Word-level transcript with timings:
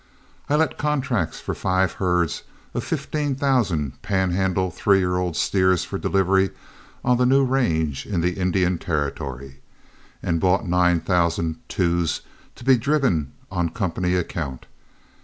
I 0.49 0.55
let 0.55 0.79
contracts 0.79 1.39
for 1.39 1.53
five 1.53 1.91
herds 2.01 2.41
of 2.73 2.83
fifteen 2.83 3.35
thousand 3.35 4.01
Pan 4.01 4.31
Handle 4.31 4.71
three 4.71 4.97
year 4.97 5.17
old 5.17 5.35
steers 5.35 5.83
for 5.85 5.99
delivery 5.99 6.49
on 7.05 7.17
the 7.17 7.25
new 7.27 7.45
range 7.45 8.07
in 8.07 8.21
the 8.21 8.33
Indian 8.39 8.79
Territory, 8.79 9.61
and 10.23 10.39
bought 10.39 10.67
nine 10.67 11.01
thousand 11.01 11.59
twos 11.69 12.21
to 12.55 12.63
be 12.63 12.77
driven 12.77 13.33
on 13.51 13.69
company 13.69 14.15
account. 14.15 14.65